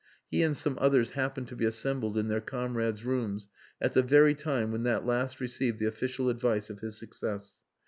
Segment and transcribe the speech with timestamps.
[0.31, 4.33] He and some others happened to be assembled in their comrade's rooms at the very
[4.33, 7.61] time when that last received the official advice of his success.